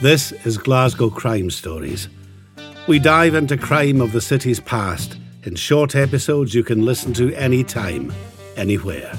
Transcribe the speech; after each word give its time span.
This 0.00 0.30
is 0.46 0.58
Glasgow 0.58 1.10
Crime 1.10 1.50
Stories. 1.50 2.08
We 2.86 3.00
dive 3.00 3.34
into 3.34 3.56
crime 3.56 4.00
of 4.00 4.12
the 4.12 4.20
city's 4.20 4.60
past 4.60 5.18
in 5.42 5.56
short 5.56 5.96
episodes 5.96 6.54
you 6.54 6.62
can 6.62 6.84
listen 6.84 7.12
to 7.14 7.34
anytime, 7.34 8.12
anywhere. 8.56 9.12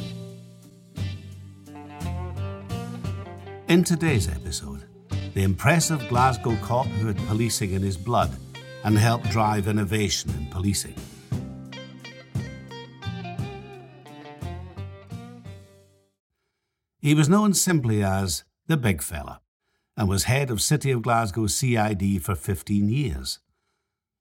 In 3.68 3.84
today's 3.84 4.29
episode, 4.29 4.86
the 5.34 5.44
impressive 5.44 6.08
Glasgow 6.08 6.56
cop 6.62 6.86
who 6.86 7.08
had 7.08 7.18
policing 7.28 7.74
in 7.74 7.82
his 7.82 7.98
blood 7.98 8.32
and 8.86 8.98
helped 8.98 9.30
drive 9.32 9.68
innovation 9.68 10.32
in 10.32 10.46
policing. 10.46 10.96
He 17.00 17.14
was 17.14 17.27
known 17.27 17.54
simply 17.54 18.02
as 18.02 18.46
the 18.68 18.77
Big 18.77 19.02
Fella 19.02 19.41
and 20.00 20.08
was 20.08 20.23
head 20.23 20.50
of 20.50 20.62
City 20.62 20.91
of 20.91 21.02
Glasgow 21.02 21.46
CID 21.46 22.23
for 22.23 22.34
15 22.34 22.88
years. 22.88 23.40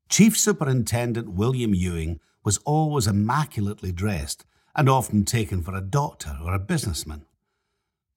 Chief 0.08 0.36
Superintendent 0.36 1.28
William 1.28 1.72
Ewing 1.72 2.18
was 2.42 2.58
always 2.64 3.06
immaculately 3.06 3.92
dressed 3.92 4.44
and 4.74 4.88
often 4.88 5.24
taken 5.24 5.62
for 5.62 5.76
a 5.76 5.80
doctor 5.80 6.36
or 6.44 6.52
a 6.52 6.58
businessman. 6.58 7.26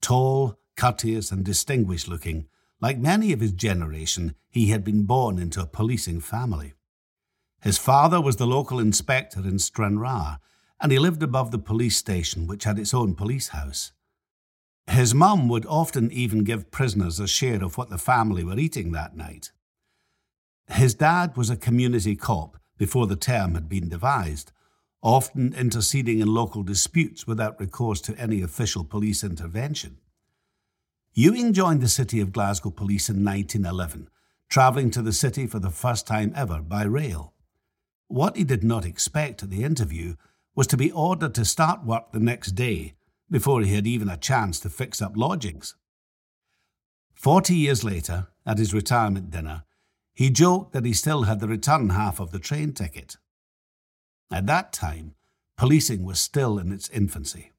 Tall, 0.02 0.58
courteous, 0.76 1.32
and 1.32 1.46
distinguished 1.46 2.08
looking, 2.08 2.48
like 2.82 2.98
many 2.98 3.32
of 3.32 3.42
his 3.42 3.52
generation, 3.52 4.34
he 4.50 4.72
had 4.72 4.84
been 4.84 5.04
born 5.04 5.38
into 5.38 5.62
a 5.62 5.68
policing 5.68 6.20
family. 6.20 6.74
His 7.62 7.78
father 7.78 8.20
was 8.20 8.38
the 8.38 8.48
local 8.48 8.80
inspector 8.80 9.42
in 9.42 9.60
Stranraer, 9.60 10.40
and 10.82 10.92
he 10.92 10.98
lived 10.98 11.22
above 11.22 11.52
the 11.52 11.60
police 11.60 11.96
station, 11.96 12.48
which 12.48 12.64
had 12.64 12.80
its 12.80 12.92
own 12.92 13.14
police 13.14 13.50
house. 13.50 13.92
His 14.88 15.14
mum 15.14 15.48
would 15.48 15.66
often 15.66 16.12
even 16.12 16.44
give 16.44 16.72
prisoners 16.72 17.20
a 17.20 17.28
share 17.28 17.64
of 17.64 17.78
what 17.78 17.90
the 17.90 17.98
family 17.98 18.44
were 18.44 18.60
eating 18.60 18.92
that 18.92 19.16
night. 19.16 19.52
His 20.68 20.94
dad 20.94 21.36
was 21.38 21.50
a 21.50 21.58
community 21.58 22.16
cop 22.16 22.58
before 22.78 23.08
the 23.08 23.16
term 23.16 23.54
had 23.54 23.70
been 23.70 23.90
devised, 23.90 24.52
often 25.02 25.54
interceding 25.54 26.20
in 26.20 26.34
local 26.34 26.64
disputes 26.64 27.28
without 27.28 27.60
recourse 27.60 28.02
to 28.02 28.18
any 28.18 28.42
official 28.42 28.84
police 28.84 29.24
intervention. 29.24 29.98
Ewing 31.14 31.54
joined 31.54 31.82
the 31.82 31.90
City 31.90 32.22
of 32.22 32.32
Glasgow 32.32 32.72
Police 32.72 33.10
in 33.10 33.26
1911, 33.26 34.10
travelling 34.50 34.92
to 34.92 35.02
the 35.02 35.14
city 35.14 35.46
for 35.46 35.60
the 35.60 35.70
first 35.70 36.08
time 36.08 36.32
ever 36.36 36.62
by 36.62 36.84
rail. 36.84 37.34
What 38.08 38.38
he 38.38 38.44
did 38.44 38.64
not 38.64 38.86
expect 38.86 39.44
at 39.44 39.50
the 39.50 39.64
interview 39.64 40.16
was 40.56 40.68
to 40.68 40.78
be 40.78 40.92
ordered 40.92 41.36
to 41.36 41.46
start 41.46 41.86
work 41.86 42.12
the 42.12 42.20
next 42.20 42.52
day 42.52 42.94
before 43.32 43.62
he 43.62 43.74
had 43.74 43.88
even 43.88 44.10
a 44.10 44.18
chance 44.18 44.60
to 44.60 44.70
fix 44.70 45.02
up 45.02 45.14
lodgings. 45.16 45.76
Forty 47.14 47.56
years 47.56 47.84
later, 47.84 48.28
at 48.46 48.58
his 48.58 48.74
retirement 48.74 49.32
dinner, 49.32 49.64
he 50.14 50.30
joked 50.30 50.74
that 50.74 50.86
he 50.86 50.94
still 50.94 51.24
had 51.24 51.40
the 51.40 51.48
return 51.48 51.90
half 51.90 52.20
of 52.20 52.32
the 52.32 52.40
train 52.40 52.74
ticket. 52.74 53.16
At 54.32 54.48
that 54.48 54.74
time, 54.74 55.16
policing 55.58 56.04
was 56.04 56.20
still 56.20 56.60
in 56.60 56.72
its 56.72 56.90
infancy. 56.90 57.52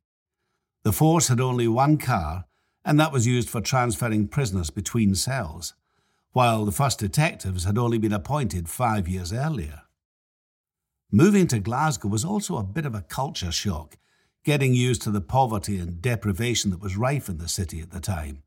The 0.84 0.93
force 0.93 1.28
had 1.28 1.41
only 1.41 1.69
one 1.69 1.97
car, 1.97 2.45
and 2.84 2.98
that 3.00 3.12
was 3.12 3.27
used 3.27 3.48
for 3.48 3.61
transferring 3.61 4.28
prisoners 4.28 4.70
between 4.70 5.15
cells, 5.15 5.75
while 6.33 6.65
the 6.65 6.73
first 6.73 6.98
detectives 6.98 7.65
had 7.65 7.78
only 7.78 7.98
been 7.98 8.12
appointed 8.12 8.69
five 8.69 9.09
years 9.09 9.33
earlier. 9.33 9.83
Moving 11.11 11.47
to 11.48 11.61
Glasgow 11.61 12.09
was 12.09 12.25
also 12.25 12.56
a 12.56 12.65
bit 12.65 12.87
of 12.87 12.95
a 12.95 13.03
culture 13.03 13.53
shock 13.53 13.97
getting 14.45 14.75
used 14.75 15.03
to 15.03 15.11
the 15.11 15.21
poverty 15.21 15.79
and 15.79 16.03
deprivation 16.03 16.71
that 16.71 16.81
was 16.81 16.97
rife 16.97 17.29
in 17.29 17.39
the 17.39 17.48
city 17.48 17.81
at 17.81 17.91
the 17.91 18.01
time. 18.01 18.43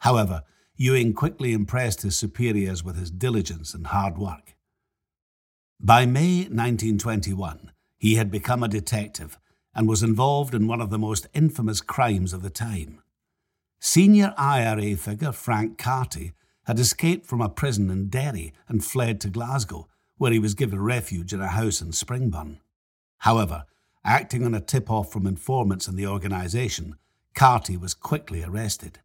However, 0.00 0.42
Ewing 0.80 1.12
quickly 1.12 1.52
impressed 1.52 2.02
his 2.02 2.16
superiors 2.16 2.84
with 2.84 2.96
his 2.96 3.10
diligence 3.10 3.74
and 3.74 3.88
hard 3.88 4.16
work. 4.16 4.54
By 5.80 6.06
May 6.06 6.42
1921, 6.42 7.72
he 7.96 8.14
had 8.14 8.30
become 8.30 8.62
a 8.62 8.68
detective 8.68 9.38
and 9.74 9.88
was 9.88 10.04
involved 10.04 10.54
in 10.54 10.68
one 10.68 10.80
of 10.80 10.90
the 10.90 10.98
most 10.98 11.26
infamous 11.34 11.80
crimes 11.80 12.32
of 12.32 12.42
the 12.42 12.50
time. 12.50 13.02
Senior 13.80 14.34
IRA 14.36 14.96
figure 14.96 15.32
Frank 15.32 15.78
Carty 15.78 16.32
had 16.66 16.78
escaped 16.78 17.26
from 17.26 17.40
a 17.40 17.48
prison 17.48 17.90
in 17.90 18.08
Derry 18.08 18.52
and 18.68 18.84
fled 18.84 19.20
to 19.22 19.30
Glasgow, 19.30 19.88
where 20.16 20.32
he 20.32 20.38
was 20.38 20.54
given 20.54 20.80
refuge 20.80 21.32
in 21.32 21.40
a 21.40 21.48
house 21.48 21.80
in 21.80 21.88
Springburn. 21.90 22.58
However, 23.18 23.64
Acting 24.04 24.44
on 24.44 24.54
a 24.54 24.60
tip 24.60 24.90
off 24.90 25.12
from 25.12 25.26
informants 25.26 25.88
in 25.88 25.96
the 25.96 26.06
organisation, 26.06 26.96
Carty 27.34 27.76
was 27.76 27.94
quickly 27.94 28.42
arrested. 28.42 29.00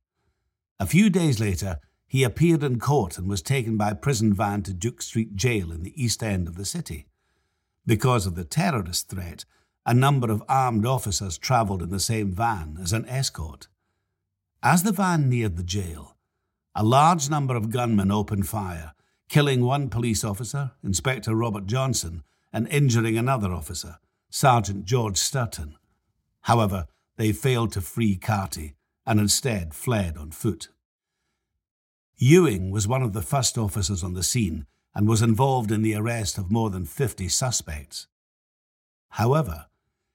A 0.79 0.85
few 0.85 1.09
days 1.09 1.39
later, 1.39 1.79
he 2.07 2.23
appeared 2.23 2.63
in 2.63 2.79
court 2.79 3.17
and 3.17 3.27
was 3.27 3.41
taken 3.41 3.75
by 3.75 3.93
prison 3.93 4.33
van 4.33 4.61
to 4.63 4.73
Duke 4.73 5.01
Street 5.01 5.35
Jail 5.35 5.71
in 5.71 5.83
the 5.83 6.01
east 6.01 6.21
end 6.21 6.47
of 6.47 6.55
the 6.55 6.65
city. 6.65 7.07
Because 7.85 8.25
of 8.25 8.35
the 8.35 8.43
terrorist 8.43 9.09
threat, 9.09 9.45
a 9.85 9.93
number 9.93 10.31
of 10.31 10.43
armed 10.47 10.85
officers 10.85 11.37
travelled 11.37 11.81
in 11.81 11.89
the 11.89 11.99
same 11.99 12.31
van 12.31 12.77
as 12.81 12.93
an 12.93 13.05
escort. 13.07 13.67
As 14.61 14.83
the 14.83 14.91
van 14.91 15.27
neared 15.27 15.57
the 15.57 15.63
jail, 15.63 16.15
a 16.75 16.83
large 16.83 17.29
number 17.29 17.55
of 17.55 17.69
gunmen 17.69 18.11
opened 18.11 18.47
fire, 18.47 18.93
killing 19.27 19.63
one 19.63 19.89
police 19.89 20.23
officer, 20.23 20.71
Inspector 20.83 21.33
Robert 21.35 21.65
Johnston, 21.65 22.23
and 22.53 22.67
injuring 22.69 23.17
another 23.17 23.51
officer, 23.51 23.97
Sergeant 24.35 24.85
George 24.85 25.17
Stirton. 25.17 25.75
However, 26.41 26.87
they 27.17 27.31
failed 27.31 27.71
to 27.73 27.81
free 27.81 28.15
Carty 28.15 28.73
and 29.05 29.19
instead 29.19 29.75
fled 29.75 30.17
on 30.17 30.31
foot. 30.31 30.69
Ewing 32.17 32.71
was 32.71 32.87
one 32.87 33.03
of 33.03 33.13
the 33.13 33.21
first 33.21 33.59
officers 33.59 34.03
on 34.03 34.15
the 34.15 34.23
scene 34.23 34.65
and 34.95 35.07
was 35.07 35.21
involved 35.21 35.71
in 35.71 35.83
the 35.83 35.93
arrest 35.93 36.39
of 36.39 36.49
more 36.49 36.71
than 36.71 36.83
50 36.83 37.27
suspects. 37.27 38.07
However, 39.09 39.67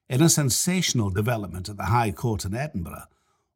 in 0.09 0.21
a 0.21 0.29
sensational 0.29 1.11
development 1.11 1.69
at 1.69 1.77
the 1.77 1.85
High 1.85 2.11
Court 2.11 2.45
in 2.45 2.57
Edinburgh, 2.57 3.05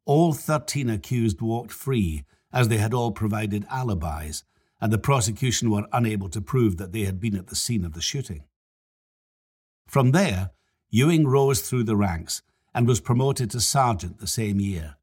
all 0.05 0.33
13 0.33 0.89
accused 0.89 1.41
walked 1.41 1.73
free 1.73 2.23
as 2.53 2.69
they 2.69 2.79
had 2.79 2.95
all 2.95 3.11
provided 3.11 3.67
alibis, 3.69 4.45
and 4.81 4.93
the 4.93 4.99
prosecution 4.99 5.71
were 5.71 5.89
unable 5.93 6.29
to 6.29 6.41
prove 6.41 6.77
that 6.77 6.93
they 6.93 7.03
had 7.03 7.19
been 7.19 7.35
at 7.35 7.49
the 7.49 7.57
scene 7.57 7.85
of 7.85 7.95
the 7.95 8.01
shooting. 8.01 8.45
From 9.87 10.13
there, 10.13 10.51
Ewing 10.91 11.27
rose 11.27 11.63
through 11.63 11.85
the 11.85 11.97
ranks 11.97 12.43
and 12.75 12.87
was 12.87 13.01
promoted 13.01 13.51
to 13.51 13.61
sergeant 13.61 14.19
the 14.19 14.27
same 14.27 14.61
year. 14.61 14.97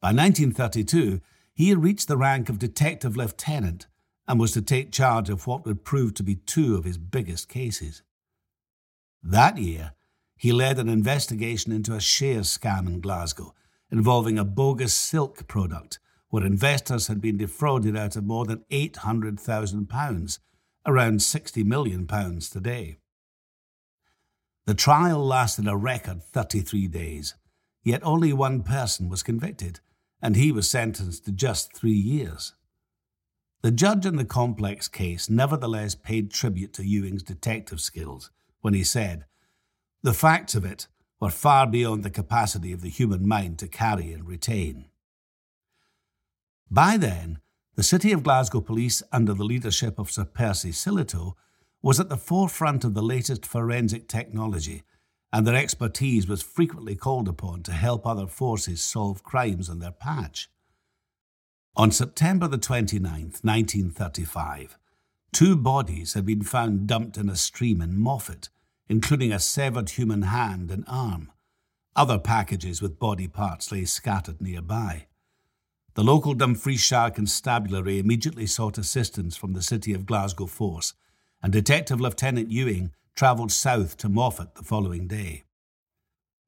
By 0.00 0.08
1932, 0.08 1.20
he 1.52 1.68
had 1.68 1.82
reached 1.82 2.08
the 2.08 2.16
rank 2.16 2.48
of 2.48 2.58
detective 2.58 3.16
lieutenant 3.16 3.86
and 4.28 4.38
was 4.38 4.52
to 4.52 4.62
take 4.62 4.92
charge 4.92 5.28
of 5.28 5.46
what 5.46 5.66
would 5.66 5.84
prove 5.84 6.14
to 6.14 6.22
be 6.22 6.36
two 6.36 6.76
of 6.76 6.84
his 6.84 6.96
biggest 6.96 7.48
cases. 7.48 8.02
That 9.22 9.58
year, 9.58 9.92
he 10.36 10.52
led 10.52 10.78
an 10.78 10.88
investigation 10.88 11.72
into 11.72 11.94
a 11.94 12.00
share 12.00 12.40
scam 12.40 12.86
in 12.86 13.00
Glasgow 13.00 13.52
involving 13.90 14.38
a 14.38 14.44
bogus 14.44 14.94
silk 14.94 15.46
product 15.48 15.98
where 16.28 16.46
investors 16.46 17.08
had 17.08 17.20
been 17.20 17.36
defrauded 17.36 17.96
out 17.96 18.14
of 18.14 18.24
more 18.24 18.44
than 18.44 18.64
£800,000, 18.70 20.38
around 20.86 21.18
£60 21.18 21.64
million 21.64 22.06
today. 22.06 22.96
The 24.70 24.76
trial 24.76 25.26
lasted 25.26 25.66
a 25.66 25.76
record 25.76 26.22
33 26.22 26.86
days, 26.86 27.34
yet 27.82 28.04
only 28.04 28.32
one 28.32 28.62
person 28.62 29.08
was 29.08 29.24
convicted, 29.24 29.80
and 30.22 30.36
he 30.36 30.52
was 30.52 30.70
sentenced 30.70 31.24
to 31.24 31.32
just 31.32 31.74
three 31.74 31.90
years. 31.90 32.54
The 33.62 33.72
judge 33.72 34.06
in 34.06 34.14
the 34.14 34.24
complex 34.24 34.86
case 34.86 35.28
nevertheless 35.28 35.96
paid 35.96 36.30
tribute 36.30 36.72
to 36.74 36.86
Ewing's 36.86 37.24
detective 37.24 37.80
skills 37.80 38.30
when 38.60 38.72
he 38.72 38.84
said, 38.84 39.24
The 40.04 40.14
facts 40.14 40.54
of 40.54 40.64
it 40.64 40.86
were 41.18 41.30
far 41.30 41.66
beyond 41.66 42.04
the 42.04 42.08
capacity 42.08 42.72
of 42.72 42.80
the 42.80 42.90
human 42.90 43.26
mind 43.26 43.58
to 43.58 43.66
carry 43.66 44.12
and 44.12 44.24
retain. 44.24 44.84
By 46.70 46.96
then, 46.96 47.40
the 47.74 47.82
City 47.82 48.12
of 48.12 48.22
Glasgow 48.22 48.60
Police, 48.60 49.02
under 49.10 49.34
the 49.34 49.42
leadership 49.42 49.98
of 49.98 50.12
Sir 50.12 50.26
Percy 50.26 50.70
Sillitoe, 50.70 51.34
was 51.82 51.98
at 51.98 52.08
the 52.08 52.16
forefront 52.16 52.84
of 52.84 52.94
the 52.94 53.02
latest 53.02 53.46
forensic 53.46 54.06
technology, 54.08 54.82
and 55.32 55.46
their 55.46 55.56
expertise 55.56 56.26
was 56.26 56.42
frequently 56.42 56.94
called 56.94 57.28
upon 57.28 57.62
to 57.62 57.72
help 57.72 58.06
other 58.06 58.26
forces 58.26 58.82
solve 58.82 59.22
crimes 59.22 59.70
on 59.70 59.78
their 59.78 59.92
patch. 59.92 60.50
On 61.76 61.90
September 61.90 62.48
the 62.48 62.58
29th, 62.58 63.42
1935, 63.44 64.76
two 65.32 65.56
bodies 65.56 66.14
had 66.14 66.26
been 66.26 66.42
found 66.42 66.86
dumped 66.86 67.16
in 67.16 67.28
a 67.28 67.36
stream 67.36 67.80
in 67.80 67.98
Moffat, 67.98 68.50
including 68.88 69.32
a 69.32 69.38
severed 69.38 69.90
human 69.90 70.22
hand 70.22 70.70
and 70.70 70.84
arm. 70.88 71.30
Other 71.94 72.18
packages 72.18 72.82
with 72.82 72.98
body 72.98 73.28
parts 73.28 73.72
lay 73.72 73.84
scattered 73.84 74.42
nearby. 74.42 75.06
The 75.94 76.04
local 76.04 76.34
Dumfriesshire 76.34 77.14
Constabulary 77.14 77.98
immediately 77.98 78.46
sought 78.46 78.78
assistance 78.78 79.36
from 79.36 79.52
the 79.52 79.62
City 79.62 79.92
of 79.92 80.06
Glasgow 80.06 80.46
force 80.46 80.92
and 81.42 81.52
Detective 81.52 82.00
Lieutenant 82.00 82.50
Ewing 82.50 82.92
travelled 83.14 83.52
south 83.52 83.96
to 83.98 84.08
Moffat 84.08 84.54
the 84.54 84.62
following 84.62 85.06
day. 85.06 85.44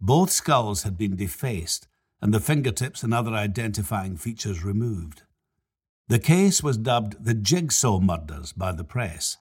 Both 0.00 0.30
skulls 0.30 0.82
had 0.82 0.98
been 0.98 1.16
defaced 1.16 1.86
and 2.20 2.34
the 2.34 2.40
fingertips 2.40 3.02
and 3.02 3.14
other 3.14 3.32
identifying 3.32 4.16
features 4.16 4.64
removed. 4.64 5.22
The 6.08 6.18
case 6.18 6.62
was 6.62 6.76
dubbed 6.76 7.24
the 7.24 7.34
Jigsaw 7.34 8.00
Murders 8.00 8.52
by 8.52 8.72
the 8.72 8.84
press 8.84 9.36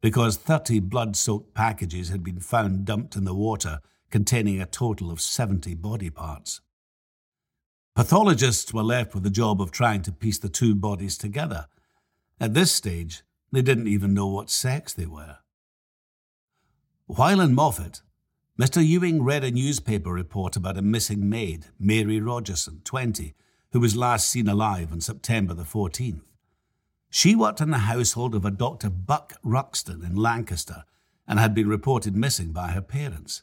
because 0.00 0.36
30 0.36 0.80
blood 0.80 1.16
soaked 1.16 1.54
packages 1.54 2.10
had 2.10 2.22
been 2.22 2.38
found 2.38 2.84
dumped 2.84 3.16
in 3.16 3.24
the 3.24 3.34
water 3.34 3.80
containing 4.10 4.60
a 4.60 4.66
total 4.66 5.10
of 5.10 5.20
70 5.20 5.74
body 5.74 6.10
parts. 6.10 6.60
Pathologists 7.96 8.72
were 8.72 8.84
left 8.84 9.14
with 9.14 9.24
the 9.24 9.30
job 9.30 9.60
of 9.60 9.72
trying 9.72 10.02
to 10.02 10.12
piece 10.12 10.38
the 10.38 10.48
two 10.48 10.76
bodies 10.76 11.18
together. 11.18 11.66
At 12.40 12.54
this 12.54 12.70
stage, 12.70 13.23
they 13.54 13.62
didn't 13.62 13.88
even 13.88 14.14
know 14.14 14.26
what 14.26 14.50
sex 14.50 14.92
they 14.92 15.06
were. 15.06 15.38
While 17.06 17.40
in 17.40 17.54
Moffat, 17.54 18.02
Mr. 18.60 18.86
Ewing 18.86 19.22
read 19.22 19.44
a 19.44 19.50
newspaper 19.50 20.12
report 20.12 20.56
about 20.56 20.78
a 20.78 20.82
missing 20.82 21.28
maid, 21.28 21.66
Mary 21.78 22.20
Rogerson, 22.20 22.82
20, 22.84 23.34
who 23.72 23.80
was 23.80 23.96
last 23.96 24.28
seen 24.28 24.48
alive 24.48 24.92
on 24.92 25.00
September 25.00 25.54
the 25.54 25.64
14th. 25.64 26.22
She 27.10 27.34
worked 27.34 27.60
in 27.60 27.70
the 27.70 27.78
household 27.78 28.34
of 28.34 28.44
a 28.44 28.50
Dr. 28.50 28.90
Buck 28.90 29.34
Ruxton 29.42 30.04
in 30.04 30.16
Lancaster 30.16 30.84
and 31.26 31.38
had 31.38 31.54
been 31.54 31.68
reported 31.68 32.16
missing 32.16 32.52
by 32.52 32.68
her 32.68 32.80
parents. 32.80 33.42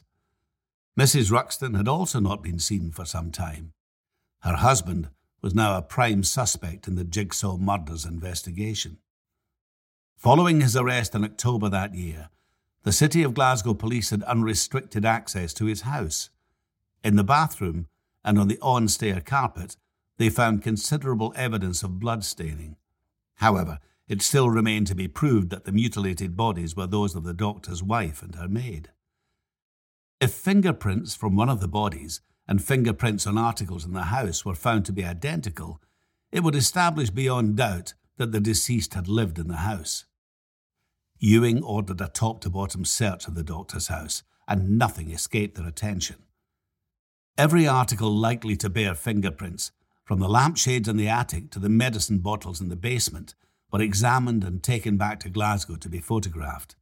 Mrs. 0.98 1.30
Ruxton 1.30 1.74
had 1.74 1.88
also 1.88 2.20
not 2.20 2.42
been 2.42 2.58
seen 2.58 2.90
for 2.90 3.04
some 3.04 3.30
time. 3.30 3.72
Her 4.40 4.56
husband 4.56 5.10
was 5.40 5.54
now 5.54 5.76
a 5.76 5.82
prime 5.82 6.22
suspect 6.22 6.86
in 6.86 6.96
the 6.96 7.04
Jigsaw 7.04 7.56
murders 7.56 8.04
investigation. 8.04 8.98
Following 10.22 10.60
his 10.60 10.76
arrest 10.76 11.16
in 11.16 11.24
October 11.24 11.68
that 11.68 11.96
year, 11.96 12.28
the 12.84 12.92
City 12.92 13.24
of 13.24 13.34
Glasgow 13.34 13.74
police 13.74 14.10
had 14.10 14.22
unrestricted 14.22 15.04
access 15.04 15.52
to 15.54 15.64
his 15.64 15.80
house. 15.80 16.30
In 17.02 17.16
the 17.16 17.24
bathroom 17.24 17.88
and 18.24 18.38
on 18.38 18.46
the 18.46 18.60
on 18.62 18.86
stair 18.86 19.20
carpet, 19.20 19.76
they 20.18 20.30
found 20.30 20.62
considerable 20.62 21.32
evidence 21.34 21.82
of 21.82 21.98
blood 21.98 22.22
staining. 22.22 22.76
However, 23.38 23.80
it 24.06 24.22
still 24.22 24.48
remained 24.48 24.86
to 24.86 24.94
be 24.94 25.08
proved 25.08 25.50
that 25.50 25.64
the 25.64 25.72
mutilated 25.72 26.36
bodies 26.36 26.76
were 26.76 26.86
those 26.86 27.16
of 27.16 27.24
the 27.24 27.34
doctor's 27.34 27.82
wife 27.82 28.22
and 28.22 28.36
her 28.36 28.48
maid. 28.48 28.90
If 30.20 30.30
fingerprints 30.30 31.16
from 31.16 31.34
one 31.34 31.48
of 31.48 31.60
the 31.60 31.66
bodies 31.66 32.20
and 32.46 32.62
fingerprints 32.62 33.26
on 33.26 33.36
articles 33.36 33.84
in 33.84 33.92
the 33.92 34.02
house 34.02 34.44
were 34.44 34.54
found 34.54 34.86
to 34.86 34.92
be 34.92 35.04
identical, 35.04 35.82
it 36.30 36.44
would 36.44 36.54
establish 36.54 37.10
beyond 37.10 37.56
doubt 37.56 37.94
that 38.18 38.30
the 38.30 38.38
deceased 38.38 38.94
had 38.94 39.08
lived 39.08 39.40
in 39.40 39.48
the 39.48 39.56
house. 39.56 40.04
Ewing 41.24 41.62
ordered 41.62 42.00
a 42.00 42.08
top 42.08 42.40
to 42.40 42.50
bottom 42.50 42.84
search 42.84 43.28
of 43.28 43.36
the 43.36 43.44
doctor's 43.44 43.86
house, 43.86 44.24
and 44.48 44.76
nothing 44.76 45.08
escaped 45.12 45.56
their 45.56 45.68
attention. 45.68 46.16
Every 47.38 47.64
article 47.64 48.10
likely 48.12 48.56
to 48.56 48.68
bear 48.68 48.96
fingerprints, 48.96 49.70
from 50.04 50.18
the 50.18 50.28
lampshades 50.28 50.88
in 50.88 50.96
the 50.96 51.06
attic 51.06 51.52
to 51.52 51.60
the 51.60 51.68
medicine 51.68 52.18
bottles 52.18 52.60
in 52.60 52.70
the 52.70 52.76
basement, 52.76 53.36
were 53.70 53.80
examined 53.80 54.42
and 54.42 54.64
taken 54.64 54.96
back 54.96 55.20
to 55.20 55.30
Glasgow 55.30 55.76
to 55.76 55.88
be 55.88 56.00
photographed. 56.00 56.74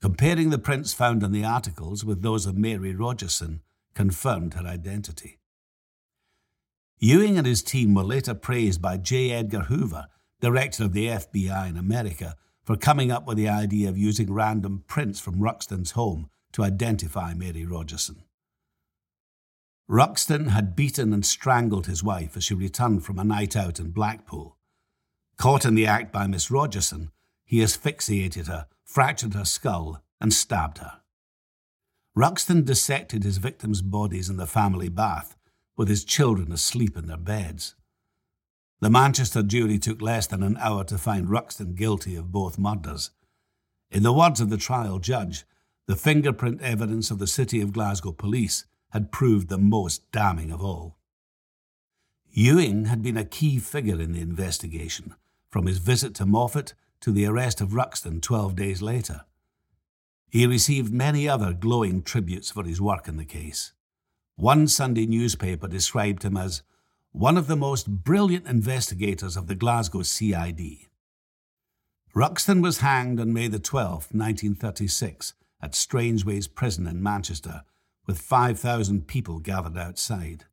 Comparing 0.00 0.48
the 0.48 0.58
prints 0.58 0.94
found 0.94 1.22
in 1.22 1.30
the 1.30 1.44
articles 1.44 2.06
with 2.06 2.22
those 2.22 2.46
of 2.46 2.56
Mary 2.56 2.94
Rogerson 2.94 3.60
confirmed 3.92 4.54
her 4.54 4.66
identity. 4.66 5.40
Ewing 6.98 7.36
and 7.36 7.46
his 7.46 7.62
team 7.62 7.92
were 7.92 8.02
later 8.02 8.32
praised 8.32 8.80
by 8.80 8.96
J. 8.96 9.30
Edgar 9.30 9.64
Hoover, 9.64 10.06
director 10.40 10.84
of 10.84 10.94
the 10.94 11.08
FBI 11.08 11.68
in 11.68 11.76
America, 11.76 12.34
for 12.68 12.76
coming 12.76 13.10
up 13.10 13.26
with 13.26 13.38
the 13.38 13.48
idea 13.48 13.88
of 13.88 13.96
using 13.96 14.30
random 14.30 14.84
prints 14.86 15.18
from 15.18 15.40
Ruxton's 15.40 15.92
home 15.92 16.28
to 16.52 16.62
identify 16.62 17.32
Mary 17.32 17.64
Rogerson. 17.64 18.24
Ruxton 19.88 20.48
had 20.48 20.76
beaten 20.76 21.14
and 21.14 21.24
strangled 21.24 21.86
his 21.86 22.04
wife 22.04 22.36
as 22.36 22.44
she 22.44 22.52
returned 22.52 23.06
from 23.06 23.18
a 23.18 23.24
night 23.24 23.56
out 23.56 23.80
in 23.80 23.90
Blackpool. 23.90 24.58
Caught 25.38 25.64
in 25.64 25.76
the 25.76 25.86
act 25.86 26.12
by 26.12 26.26
Miss 26.26 26.50
Rogerson, 26.50 27.10
he 27.46 27.62
asphyxiated 27.62 28.48
her, 28.48 28.66
fractured 28.84 29.32
her 29.32 29.46
skull, 29.46 30.02
and 30.20 30.34
stabbed 30.34 30.76
her. 30.76 31.00
Ruxton 32.14 32.64
dissected 32.64 33.24
his 33.24 33.38
victims' 33.38 33.80
bodies 33.80 34.28
in 34.28 34.36
the 34.36 34.46
family 34.46 34.90
bath, 34.90 35.38
with 35.78 35.88
his 35.88 36.04
children 36.04 36.52
asleep 36.52 36.98
in 36.98 37.06
their 37.06 37.16
beds. 37.16 37.76
The 38.80 38.90
Manchester 38.90 39.42
jury 39.42 39.78
took 39.78 40.00
less 40.00 40.28
than 40.28 40.42
an 40.42 40.56
hour 40.58 40.84
to 40.84 40.98
find 40.98 41.28
Ruxton 41.28 41.74
guilty 41.74 42.14
of 42.14 42.30
both 42.30 42.58
murders. 42.58 43.10
In 43.90 44.04
the 44.04 44.12
words 44.12 44.40
of 44.40 44.50
the 44.50 44.56
trial 44.56 45.00
judge, 45.00 45.44
the 45.86 45.96
fingerprint 45.96 46.60
evidence 46.60 47.10
of 47.10 47.18
the 47.18 47.26
City 47.26 47.60
of 47.60 47.72
Glasgow 47.72 48.12
police 48.12 48.66
had 48.90 49.10
proved 49.10 49.48
the 49.48 49.58
most 49.58 50.10
damning 50.12 50.52
of 50.52 50.62
all. 50.62 50.96
Ewing 52.30 52.84
had 52.84 53.02
been 53.02 53.16
a 53.16 53.24
key 53.24 53.58
figure 53.58 54.00
in 54.00 54.12
the 54.12 54.20
investigation, 54.20 55.14
from 55.50 55.66
his 55.66 55.78
visit 55.78 56.14
to 56.14 56.26
Moffat 56.26 56.74
to 57.00 57.10
the 57.10 57.26
arrest 57.26 57.60
of 57.60 57.74
Ruxton 57.74 58.20
12 58.20 58.54
days 58.54 58.80
later. 58.80 59.22
He 60.28 60.46
received 60.46 60.92
many 60.92 61.28
other 61.28 61.52
glowing 61.52 62.02
tributes 62.02 62.50
for 62.50 62.62
his 62.64 62.80
work 62.80 63.08
in 63.08 63.16
the 63.16 63.24
case. 63.24 63.72
One 64.36 64.68
Sunday 64.68 65.06
newspaper 65.06 65.66
described 65.66 66.22
him 66.22 66.36
as 66.36 66.62
one 67.18 67.36
of 67.36 67.48
the 67.48 67.56
most 67.56 67.88
brilliant 68.04 68.46
investigators 68.46 69.36
of 69.36 69.48
the 69.48 69.54
Glasgow 69.56 70.02
CID. 70.02 70.86
Ruxton 72.14 72.62
was 72.62 72.78
hanged 72.78 73.18
on 73.18 73.32
May 73.32 73.48
the 73.48 73.58
12th, 73.58 74.14
1936, 74.14 75.34
at 75.60 75.74
Strangeways 75.74 76.46
Prison 76.46 76.86
in 76.86 77.02
Manchester 77.02 77.62
with 78.06 78.20
5,000 78.20 79.08
people 79.08 79.40
gathered 79.40 79.76
outside. 79.76 80.44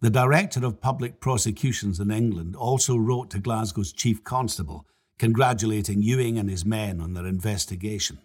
The 0.00 0.08
Director 0.08 0.64
of 0.64 0.80
Public 0.80 1.20
Prosecutions 1.20 2.00
in 2.00 2.10
England 2.10 2.56
also 2.56 2.96
wrote 2.96 3.28
to 3.30 3.38
Glasgow's 3.38 3.92
Chief 3.92 4.24
Constable, 4.24 4.86
congratulating 5.18 6.02
Ewing 6.02 6.38
and 6.38 6.48
his 6.48 6.64
men 6.64 7.02
on 7.02 7.12
their 7.12 7.26
investigation. 7.26 8.18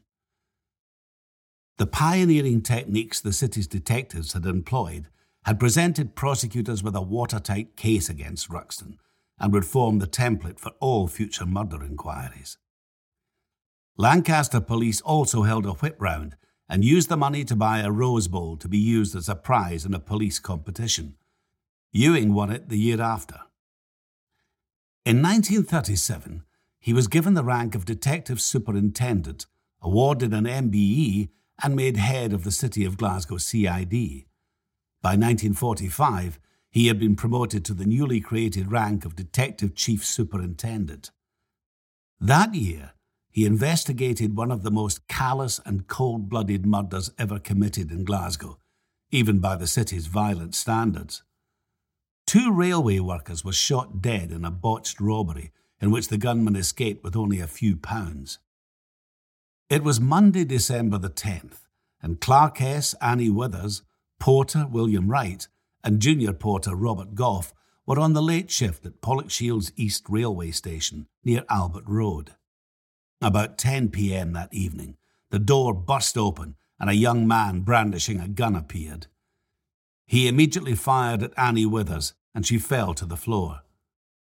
The 1.80 1.86
pioneering 1.86 2.62
techniques 2.62 3.20
the 3.20 3.34
city's 3.34 3.68
detectives 3.68 4.32
had 4.32 4.46
employed 4.46 5.08
had 5.46 5.60
presented 5.60 6.16
prosecutors 6.16 6.82
with 6.82 6.96
a 6.96 7.02
watertight 7.02 7.78
case 7.78 8.10
against 8.10 8.50
Ruxton 8.50 8.98
and 9.40 9.54
would 9.54 9.66
form 9.66 10.00
the 10.00 10.08
template 10.08 10.60
for 10.60 10.72
all 10.80 11.08
future 11.08 11.46
murder 11.46 11.84
inquiries. 11.84 12.58
Lancaster 13.96 14.60
police 14.60 15.02
also 15.02 15.44
held 15.44 15.66
a 15.66 15.74
whip 15.74 15.98
round 16.00 16.36
and 16.68 16.84
used 16.84 17.10
the 17.10 17.18
money 17.18 17.44
to 17.46 17.56
buy 17.56 17.80
a 17.80 17.92
Rose 17.92 18.28
Bowl 18.28 18.58
to 18.58 18.68
be 18.68 18.80
used 18.80 19.16
as 19.16 19.30
a 19.30 19.36
prize 19.36 19.86
in 19.86 19.94
a 19.94 20.00
police 20.00 20.40
competition. 20.40 21.16
Ewing 21.92 22.34
won 22.34 22.50
it 22.50 22.70
the 22.70 22.78
year 22.78 23.00
after. 23.00 23.40
In 25.06 25.22
1937, 25.22 26.44
he 26.80 26.92
was 26.92 27.08
given 27.08 27.36
the 27.36 27.44
rank 27.44 27.76
of 27.76 27.86
Detective 27.86 28.42
Superintendent, 28.42 29.46
awarded 29.80 30.34
an 30.34 30.46
MBE, 30.46 31.30
and 31.62 31.76
made 31.76 31.98
head 31.98 32.34
of 32.34 32.44
the 32.44 32.52
City 32.52 32.84
of 32.84 32.98
Glasgow 32.98 33.38
CID. 33.38 34.26
By 35.06 35.12
1945, 35.12 36.40
he 36.72 36.88
had 36.88 36.98
been 36.98 37.16
promoted 37.16 37.64
to 37.66 37.76
the 37.76 37.86
newly 37.86 38.20
created 38.20 38.72
rank 38.72 39.06
of 39.06 39.16
Detective 39.16 39.76
Chief 39.76 40.04
Superintendent. 40.04 41.12
That 42.20 42.56
year, 42.56 42.94
he 43.30 43.46
investigated 43.46 44.36
one 44.36 44.50
of 44.50 44.64
the 44.64 44.72
most 44.72 45.08
callous 45.08 45.60
and 45.64 45.86
cold 45.86 46.28
blooded 46.28 46.66
murders 46.66 47.12
ever 47.20 47.38
committed 47.38 47.92
in 47.92 48.04
Glasgow, 48.04 48.58
even 49.12 49.38
by 49.38 49.56
the 49.56 49.68
city's 49.68 50.08
violent 50.08 50.56
standards. 50.56 51.22
Two 52.26 52.52
railway 52.52 52.98
workers 52.98 53.46
were 53.46 53.54
shot 53.54 54.02
dead 54.02 54.32
in 54.32 54.44
a 54.44 54.50
botched 54.50 55.00
robbery 55.00 55.52
in 55.80 55.92
which 55.92 56.08
the 56.08 56.18
gunman 56.18 56.56
escaped 56.56 57.04
with 57.04 57.16
only 57.16 57.40
a 57.40 57.46
few 57.46 57.78
pounds. 57.78 58.40
It 59.70 59.84
was 59.84 60.00
Monday, 60.00 60.46
December 60.46 60.98
the 60.98 61.12
10th, 61.12 61.68
and 62.02 62.20
clerkess, 62.20 62.96
Annie 63.00 63.30
Withers, 63.30 63.84
Porter 64.20 64.68
William 64.68 65.10
Wright, 65.10 65.48
and 65.84 66.02
junior 66.02 66.34
porter 66.34 66.76
Robert 66.76 67.16
Goff 67.16 67.54
were 67.86 68.00
on 68.00 68.14
the 68.14 68.22
late 68.22 68.50
shift 68.50 68.86
at 68.86 69.02
Pollokshields 69.02 69.72
East 69.76 70.06
Railway 70.10 70.52
Station 70.52 71.08
near 71.24 71.44
Albert 71.50 71.84
Road. 71.88 72.32
About 73.22 73.58
10 73.58 73.90
p.m. 73.90 74.34
that 74.34 74.54
evening, 74.54 74.98
the 75.30 75.40
door 75.40 75.74
burst 75.74 76.18
open 76.18 76.56
and 76.80 76.90
a 76.90 76.96
young 76.96 77.28
man 77.28 77.62
brandishing 77.62 78.20
a 78.20 78.28
gun 78.28 78.56
appeared. 78.56 79.08
He 80.08 80.28
immediately 80.28 80.76
fired 80.76 81.24
at 81.24 81.38
Annie 81.38 81.66
Withers 81.66 82.14
and 82.34 82.46
she 82.46 82.58
fell 82.58 82.94
to 82.96 83.06
the 83.06 83.18
floor. 83.18 83.62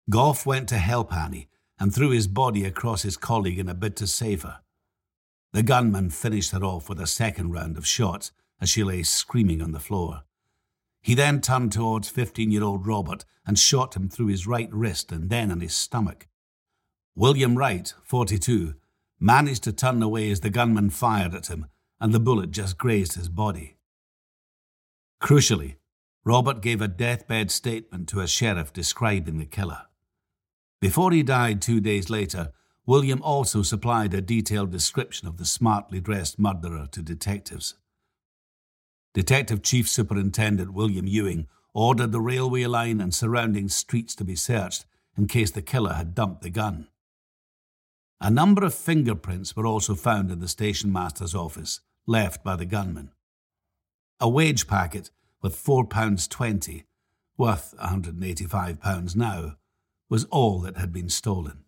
Goff 0.09 0.45
went 0.45 0.69
to 0.69 0.77
help 0.77 1.13
Annie 1.13 1.49
and 1.79 1.93
threw 1.93 2.09
his 2.09 2.27
body 2.27 2.65
across 2.65 3.03
his 3.03 3.17
colleague 3.17 3.59
in 3.59 3.69
a 3.69 3.73
bid 3.73 3.95
to 3.97 4.07
save 4.07 4.43
her. 4.43 4.59
The 5.53 5.63
gunman 5.63 6.09
finished 6.09 6.51
her 6.51 6.63
off 6.63 6.89
with 6.89 6.99
a 6.99 7.07
second 7.07 7.51
round 7.51 7.77
of 7.77 7.87
shots 7.87 8.31
as 8.61 8.69
she 8.69 8.83
lay 8.83 9.03
screaming 9.03 9.61
on 9.61 9.71
the 9.71 9.79
floor. 9.79 10.23
He 11.01 11.13
then 11.13 11.41
turned 11.41 11.71
towards 11.71 12.09
15 12.09 12.51
year 12.51 12.63
old 12.63 12.85
Robert 12.85 13.25
and 13.45 13.57
shot 13.57 13.95
him 13.95 14.09
through 14.09 14.27
his 14.27 14.45
right 14.45 14.71
wrist 14.71 15.11
and 15.11 15.29
then 15.29 15.49
in 15.49 15.61
his 15.61 15.75
stomach. 15.75 16.27
William 17.15 17.57
Wright, 17.57 17.93
42, 18.03 18.75
managed 19.19 19.63
to 19.63 19.73
turn 19.73 20.01
away 20.01 20.29
as 20.29 20.41
the 20.41 20.49
gunman 20.49 20.89
fired 20.89 21.33
at 21.33 21.47
him, 21.47 21.67
and 21.99 22.13
the 22.13 22.19
bullet 22.19 22.51
just 22.51 22.77
grazed 22.77 23.15
his 23.15 23.27
body. 23.27 23.77
Crucially, 25.21 25.75
Robert 26.23 26.61
gave 26.61 26.81
a 26.81 26.87
deathbed 26.87 27.51
statement 27.51 28.07
to 28.09 28.21
a 28.21 28.27
sheriff 28.27 28.71
describing 28.71 29.37
the 29.37 29.45
killer. 29.45 29.81
Before 30.79 31.11
he 31.11 31.23
died 31.23 31.61
two 31.61 31.81
days 31.81 32.09
later, 32.09 32.51
William 32.85 33.21
also 33.21 33.61
supplied 33.61 34.13
a 34.13 34.21
detailed 34.21 34.71
description 34.71 35.27
of 35.27 35.37
the 35.37 35.45
smartly 35.45 35.99
dressed 35.99 36.39
murderer 36.39 36.87
to 36.91 37.01
detectives. 37.01 37.75
Detective 39.13 39.63
Chief 39.63 39.89
Superintendent 39.89 40.73
William 40.73 41.07
Ewing 41.07 41.47
ordered 41.73 42.11
the 42.11 42.21
railway 42.21 42.65
line 42.65 43.01
and 43.01 43.13
surrounding 43.13 43.67
streets 43.67 44.13
to 44.15 44.23
be 44.23 44.35
searched 44.35 44.85
in 45.17 45.27
case 45.27 45.51
the 45.51 45.61
killer 45.61 45.93
had 45.93 46.13
dumped 46.13 46.41
the 46.41 46.49
gun. 46.49 46.87
A 48.21 48.29
number 48.29 48.63
of 48.63 48.73
fingerprints 48.73 49.55
were 49.55 49.65
also 49.65 49.95
found 49.95 50.29
in 50.29 50.39
the 50.39 50.47
station 50.47 50.91
master's 50.91 51.33
office, 51.33 51.79
left 52.05 52.43
by 52.43 52.55
the 52.55 52.65
gunman. 52.65 53.11
A 54.19 54.29
wage 54.29 54.67
packet 54.67 55.09
with 55.41 55.55
£4.20, 55.55 56.83
worth 57.37 57.73
£185 57.81 59.15
now, 59.15 59.55
was 60.09 60.25
all 60.25 60.59
that 60.61 60.77
had 60.77 60.91
been 60.91 61.09
stolen. 61.09 61.63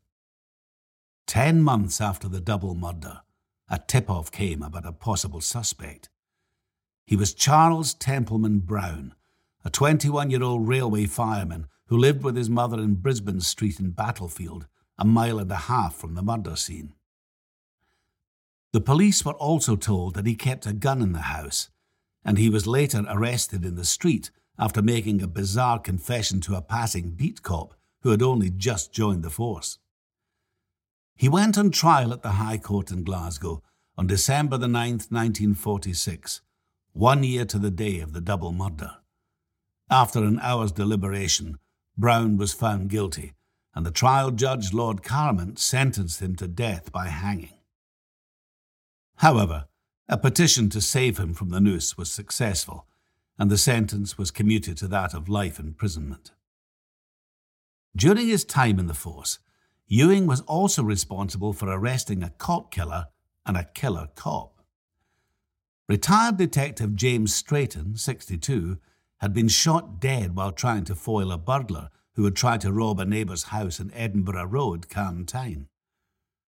Ten 1.26 1.62
months 1.62 2.02
after 2.02 2.28
the 2.28 2.42
double 2.42 2.76
murder, 2.76 3.22
a 3.70 3.80
tip 3.80 4.10
off 4.10 4.32
came 4.32 4.62
about 4.62 4.86
a 4.86 4.92
possible 4.92 5.40
suspect. 5.42 6.10
He 7.12 7.18
was 7.18 7.34
Charles 7.34 7.94
Templeman 7.94 8.60
Brown, 8.60 9.16
a 9.66 9.70
21 9.70 10.30
year 10.30 10.44
old 10.44 10.66
railway 10.66 11.08
fireman 11.08 11.68
who 11.88 11.98
lived 11.98 12.24
with 12.24 12.38
his 12.38 12.50
mother 12.50 12.80
in 12.80 12.94
Brisbane 12.94 13.42
Street 13.42 13.82
in 13.82 13.90
Battlefield 13.90 14.66
a 14.98 15.04
mile 15.04 15.38
and 15.38 15.52
a 15.52 15.68
half 15.68 15.94
from 15.94 16.16
the 16.16 16.22
murder 16.22 16.56
scene. 16.56 16.94
The 18.72 18.80
police 18.80 19.26
were 19.26 19.34
also 19.34 19.76
told 19.76 20.14
that 20.14 20.26
he 20.26 20.36
kept 20.36 20.66
a 20.66 20.72
gun 20.72 21.02
in 21.02 21.12
the 21.12 21.24
house, 21.24 21.70
and 22.24 22.38
he 22.38 22.50
was 22.50 22.66
later 22.66 23.04
arrested 23.10 23.66
in 23.66 23.76
the 23.76 23.84
street 23.84 24.32
after 24.58 24.82
making 24.82 25.22
a 25.22 25.28
bizarre 25.28 25.80
confession 25.80 26.40
to 26.40 26.56
a 26.56 26.62
passing 26.62 27.10
beat 27.10 27.44
cop 27.44 27.74
who 28.04 28.12
had 28.12 28.22
only 28.22 28.50
just 28.50 28.94
joined 28.94 29.24
the 29.24 29.30
force. 29.30 29.80
He 31.18 31.28
went 31.28 31.58
on 31.58 31.72
trial 31.72 32.14
at 32.14 32.22
the 32.22 32.40
High 32.40 32.58
Court 32.58 32.90
in 32.90 33.04
Glasgow 33.04 33.64
on 33.98 34.08
December 34.08 34.58
the 34.58 34.68
9th, 34.68 35.12
1946, 35.12 36.40
one 36.94 37.24
year 37.24 37.46
to 37.46 37.60
the 37.60 37.72
day 37.72 38.00
of 38.00 38.14
the 38.14 38.22
double 38.22 38.52
murder. 38.52 38.98
After 39.90 40.24
an 40.24 40.40
hour's 40.42 40.72
deliberation, 40.72 41.60
Brown 41.98 42.38
was 42.38 42.54
found 42.54 42.90
guilty 42.90 43.34
and 43.74 43.86
the 43.86 43.92
trial 43.92 44.32
judge, 44.32 44.74
Lord 44.74 45.04
Carmont, 45.04 45.58
sentenced 45.58 46.22
him 46.22 46.36
to 46.38 46.48
death 46.48 46.92
by 46.92 47.08
hanging. 47.08 47.60
However, 49.18 49.66
a 50.10 50.18
petition 50.18 50.70
to 50.72 50.82
save 50.82 51.18
him 51.18 51.34
from 51.34 51.50
the 51.50 51.62
noose 51.62 51.98
was 51.98 52.12
successful, 52.12 52.86
and 53.40 53.50
the 53.50 53.58
sentence 53.58 54.18
was 54.18 54.30
commuted 54.30 54.78
to 54.78 54.88
that 54.90 55.14
of 55.14 55.30
life 55.30 55.58
imprisonment. 55.58 56.32
During 57.96 58.28
his 58.28 58.44
time 58.44 58.78
in 58.78 58.88
the 58.88 58.94
force, 58.94 59.40
Ewing 59.88 60.26
was 60.26 60.42
also 60.42 60.84
responsible 60.84 61.54
for 61.54 61.70
arresting 61.70 62.24
a 62.24 62.30
cop 62.30 62.72
killer 62.72 63.08
and 63.46 63.56
a 63.56 63.70
killer 63.74 64.10
cop. 64.16 64.61
Retired 65.90 66.38
Detective 66.38 66.96
James 66.96 67.34
Straiton, 67.34 67.98
62, 67.98 68.78
had 69.18 69.34
been 69.34 69.48
shot 69.48 70.00
dead 70.00 70.36
while 70.36 70.52
trying 70.52 70.84
to 70.86 70.96
foil 70.96 71.32
a 71.32 71.38
burglar 71.38 71.90
who 72.16 72.26
had 72.26 72.36
tried 72.36 72.62
to 72.62 72.72
rob 72.72 73.00
a 73.00 73.06
neighbour's 73.06 73.44
house 73.46 73.80
in 73.80 73.94
Edinburgh 73.94 74.46
Road, 74.46 74.90
Carntyne. 74.90 75.68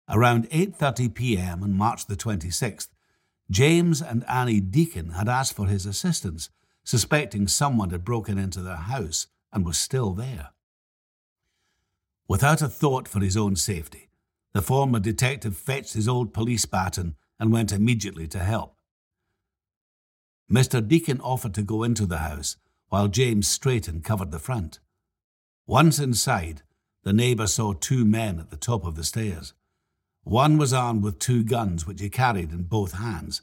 Around 0.07 0.49
8:30 0.49 1.13
p.m. 1.13 1.63
on 1.63 1.73
March 1.73 2.05
the 2.05 2.15
26th, 2.15 2.89
James 3.49 4.01
and 4.01 4.23
Annie 4.27 4.59
Deacon 4.59 5.11
had 5.11 5.27
asked 5.29 5.53
for 5.53 5.67
his 5.67 5.85
assistance, 5.85 6.49
suspecting 6.83 7.47
someone 7.47 7.89
had 7.89 8.05
broken 8.05 8.37
into 8.37 8.61
their 8.61 8.75
house 8.75 9.27
and 9.51 9.65
was 9.65 9.77
still 9.77 10.13
there. 10.13 10.49
Without 12.27 12.61
a 12.61 12.67
thought 12.67 13.07
for 13.07 13.19
his 13.19 13.37
own 13.37 13.55
safety, 13.55 14.09
the 14.53 14.61
former 14.61 14.99
detective 14.99 15.57
fetched 15.57 15.93
his 15.93 16.07
old 16.07 16.33
police 16.33 16.65
baton 16.65 17.15
and 17.39 17.51
went 17.51 17.71
immediately 17.71 18.27
to 18.27 18.39
help. 18.39 18.74
Mr. 20.51 20.85
Deacon 20.85 21.19
offered 21.21 21.53
to 21.55 21.63
go 21.63 21.83
into 21.83 22.05
the 22.05 22.19
house 22.19 22.57
while 22.89 23.07
James 23.07 23.47
Straiton 23.47 24.03
covered 24.03 24.31
the 24.31 24.39
front. 24.39 24.79
Once 25.65 25.97
inside, 25.97 26.61
the 27.03 27.13
neighbour 27.13 27.47
saw 27.47 27.73
two 27.73 28.05
men 28.05 28.39
at 28.39 28.51
the 28.51 28.57
top 28.57 28.85
of 28.85 28.95
the 28.95 29.03
stairs. 29.03 29.53
One 30.23 30.57
was 30.57 30.73
armed 30.73 31.03
with 31.03 31.19
two 31.19 31.43
guns 31.43 31.85
which 31.85 32.01
he 32.01 32.09
carried 32.09 32.51
in 32.51 32.63
both 32.63 32.93
hands. 32.93 33.41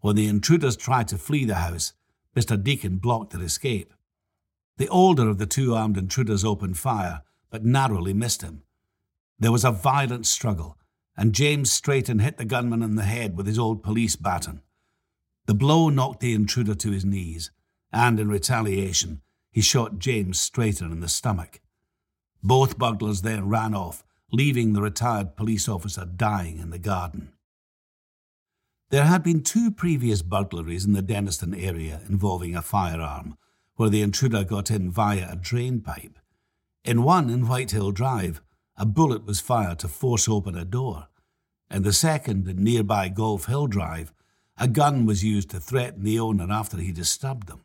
When 0.00 0.16
the 0.16 0.28
intruders 0.28 0.76
tried 0.76 1.08
to 1.08 1.18
flee 1.18 1.44
the 1.44 1.56
house, 1.56 1.92
Mr. 2.36 2.60
Deacon 2.62 2.98
blocked 2.98 3.32
their 3.32 3.42
escape. 3.42 3.92
The 4.76 4.88
older 4.88 5.28
of 5.28 5.38
the 5.38 5.46
two 5.46 5.74
armed 5.74 5.96
intruders 5.96 6.44
opened 6.44 6.78
fire, 6.78 7.22
but 7.50 7.64
narrowly 7.64 8.14
missed 8.14 8.42
him. 8.42 8.62
There 9.40 9.52
was 9.52 9.64
a 9.64 9.72
violent 9.72 10.26
struggle, 10.26 10.76
and 11.16 11.34
James 11.34 11.70
Straiton 11.70 12.20
hit 12.20 12.36
the 12.36 12.44
gunman 12.44 12.82
in 12.82 12.94
the 12.94 13.02
head 13.02 13.36
with 13.36 13.46
his 13.46 13.58
old 13.58 13.82
police 13.82 14.14
baton. 14.14 14.62
The 15.48 15.54
blow 15.54 15.88
knocked 15.88 16.20
the 16.20 16.34
intruder 16.34 16.74
to 16.74 16.90
his 16.90 17.06
knees, 17.06 17.50
and 17.90 18.20
in 18.20 18.28
retaliation, 18.28 19.22
he 19.50 19.62
shot 19.62 19.98
James 19.98 20.38
Straiton 20.38 20.92
in 20.92 21.00
the 21.00 21.08
stomach. 21.08 21.62
Both 22.42 22.76
burglars 22.76 23.22
then 23.22 23.48
ran 23.48 23.74
off, 23.74 24.04
leaving 24.30 24.74
the 24.74 24.82
retired 24.82 25.36
police 25.36 25.66
officer 25.66 26.04
dying 26.04 26.58
in 26.58 26.68
the 26.68 26.78
garden. 26.78 27.32
There 28.90 29.06
had 29.06 29.22
been 29.22 29.42
two 29.42 29.70
previous 29.70 30.20
burglaries 30.20 30.84
in 30.84 30.92
the 30.92 31.02
Dennistoun 31.02 31.58
area 31.58 32.02
involving 32.10 32.54
a 32.54 32.60
firearm, 32.60 33.38
where 33.76 33.88
the 33.88 34.02
intruder 34.02 34.44
got 34.44 34.70
in 34.70 34.90
via 34.90 35.32
a 35.32 35.36
drain 35.36 35.80
pipe. 35.80 36.18
In 36.84 37.04
one 37.04 37.30
in 37.30 37.48
Whitehill 37.48 37.92
Drive, 37.92 38.42
a 38.76 38.84
bullet 38.84 39.24
was 39.24 39.40
fired 39.40 39.78
to 39.78 39.88
force 39.88 40.28
open 40.28 40.54
a 40.54 40.66
door. 40.66 41.08
In 41.70 41.84
the 41.84 41.94
second, 41.94 42.46
in 42.46 42.62
nearby 42.62 43.08
Golfhill 43.08 43.66
Drive, 43.70 44.12
a 44.58 44.68
gun 44.68 45.06
was 45.06 45.24
used 45.24 45.50
to 45.50 45.60
threaten 45.60 46.02
the 46.02 46.18
owner 46.18 46.50
after 46.50 46.78
he 46.78 46.92
disturbed 46.92 47.46
them. 47.46 47.64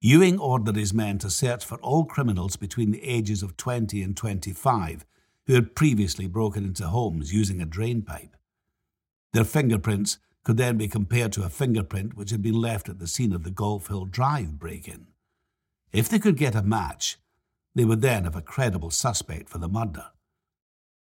Ewing 0.00 0.38
ordered 0.38 0.76
his 0.76 0.92
men 0.92 1.18
to 1.18 1.30
search 1.30 1.64
for 1.64 1.78
all 1.78 2.04
criminals 2.04 2.56
between 2.56 2.90
the 2.90 3.02
ages 3.02 3.42
of 3.42 3.56
20 3.56 4.02
and 4.02 4.16
25 4.16 5.04
who 5.46 5.54
had 5.54 5.74
previously 5.74 6.26
broken 6.26 6.64
into 6.64 6.86
homes 6.86 7.32
using 7.32 7.60
a 7.60 7.66
drain 7.66 8.02
pipe. 8.02 8.36
Their 9.32 9.44
fingerprints 9.44 10.18
could 10.42 10.56
then 10.56 10.76
be 10.76 10.88
compared 10.88 11.32
to 11.32 11.42
a 11.42 11.48
fingerprint 11.48 12.16
which 12.16 12.30
had 12.30 12.42
been 12.42 12.60
left 12.60 12.88
at 12.88 12.98
the 12.98 13.06
scene 13.06 13.32
of 13.32 13.44
the 13.44 13.50
Golfhill 13.50 14.10
Drive 14.10 14.58
break 14.58 14.86
in. 14.88 15.06
If 15.92 16.08
they 16.08 16.18
could 16.18 16.36
get 16.36 16.54
a 16.54 16.62
match, 16.62 17.18
they 17.74 17.84
would 17.84 18.02
then 18.02 18.24
have 18.24 18.36
a 18.36 18.42
credible 18.42 18.90
suspect 18.90 19.48
for 19.48 19.58
the 19.58 19.68
murder. 19.68 20.06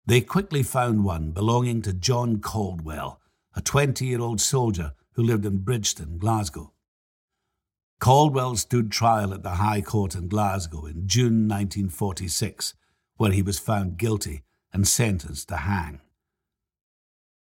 They 0.06 0.22
quickly 0.22 0.64
found 0.64 1.04
one 1.04 1.32
belonging 1.32 1.82
to 1.84 1.94
John 1.94 2.40
Caldwell, 2.40 3.20
a 3.60 3.62
20 3.62 4.06
year 4.06 4.22
old 4.22 4.40
soldier 4.40 4.94
who 5.16 5.22
lived 5.22 5.46
in 5.46 5.58
Bridgeton, 5.58 6.18
Glasgow. 6.18 6.72
Caldwell 8.00 8.56
stood 8.56 8.90
trial 8.90 9.34
at 9.34 9.44
the 9.44 9.56
High 9.56 9.82
Court 9.82 10.16
in 10.16 10.30
Glasgow 10.30 10.86
in 10.86 11.10
June 11.10 11.46
1946, 11.46 12.74
where 13.18 13.34
he 13.34 13.42
was 13.42 13.60
found 13.60 13.98
guilty 13.98 14.44
and 14.72 14.88
sentenced 14.88 15.50
to 15.50 15.58
hang. 15.58 16.00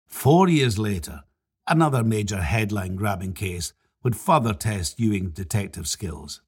Four 0.07 0.51
years 0.51 0.79
later, 0.79 1.23
another 1.67 2.05
major 2.05 2.43
headline 2.43 2.95
grabbing 2.95 3.33
case 3.33 3.73
would 4.03 4.15
further 4.15 4.53
test 4.53 5.01
Ewing's 5.01 5.33
detective 5.33 5.89
skills. 5.89 6.43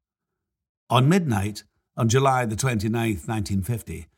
On 0.90 1.08
midnight, 1.08 1.64
on 1.96 2.10
July 2.10 2.44
the 2.44 2.54
29th, 2.54 3.26
1950, 3.26 4.08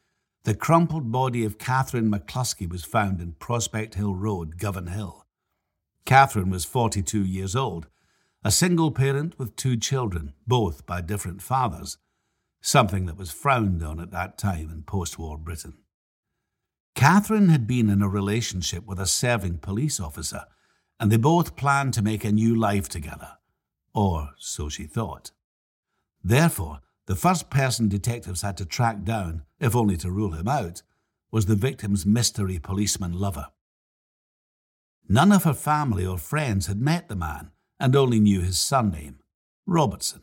the 0.42 0.56
crumpled 0.56 1.12
body 1.12 1.44
of 1.44 1.56
Catherine 1.56 2.10
McCluskey 2.10 2.68
was 2.68 2.84
found 2.84 3.20
in 3.20 3.34
Prospecthill 3.34 4.18
Road, 4.18 4.58
Govanhill. 4.58 5.25
Catherine 6.06 6.50
was 6.50 6.64
42 6.64 7.22
years 7.24 7.54
old 7.54 7.88
a 8.44 8.50
single 8.52 8.92
parent 8.92 9.36
with 9.40 9.56
two 9.56 9.76
children, 9.76 10.32
both 10.46 10.86
by 10.86 11.00
different 11.00 11.42
fathers, 11.42 11.98
something 12.60 13.06
that 13.06 13.16
was 13.16 13.32
frowned 13.32 13.82
on 13.82 13.98
at 13.98 14.12
that 14.12 14.38
time 14.38 14.70
in 14.70 14.84
post 14.84 15.18
war 15.18 15.36
Britain. 15.36 15.78
Catherine 16.94 17.48
had 17.48 17.66
been 17.66 17.90
in 17.90 18.02
a 18.02 18.08
relationship 18.08 18.86
with 18.86 19.00
a 19.00 19.06
serving 19.06 19.58
police 19.58 19.98
officer, 19.98 20.44
and 21.00 21.10
they 21.10 21.16
both 21.16 21.56
planned 21.56 21.92
to 21.94 22.02
make 22.02 22.24
a 22.24 22.30
new 22.30 22.54
life 22.54 22.88
together, 22.88 23.38
or 23.92 24.30
so 24.38 24.68
she 24.68 24.84
thought. 24.84 25.32
Therefore, 26.22 26.82
the 27.06 27.16
first 27.16 27.50
person 27.50 27.88
detectives 27.88 28.42
had 28.42 28.56
to 28.58 28.64
track 28.64 29.02
down, 29.02 29.42
if 29.58 29.74
only 29.74 29.96
to 29.96 30.10
rule 30.12 30.34
him 30.34 30.46
out, 30.46 30.82
was 31.32 31.46
the 31.46 31.56
victim's 31.56 32.06
mystery 32.06 32.60
policeman 32.60 33.12
lover. 33.12 33.48
None 35.08 35.32
of 35.32 35.44
her 35.44 35.54
family 35.54 36.04
or 36.04 36.18
friends 36.18 36.66
had 36.66 36.80
met 36.80 37.08
the 37.08 37.16
man, 37.16 37.52
and 37.78 37.94
only 37.94 38.18
knew 38.18 38.40
his 38.40 38.58
surname, 38.58 39.20
Robertson. 39.66 40.22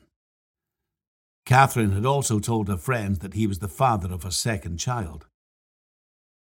Catherine 1.46 1.92
had 1.92 2.06
also 2.06 2.40
told 2.40 2.68
her 2.68 2.78
friends 2.78 3.20
that 3.20 3.34
he 3.34 3.48
was 3.48 3.60
the 3.60 3.68
father 3.68 4.12
of 4.12 4.24
her 4.24 4.32
second 4.32 4.78
child. 4.78 5.28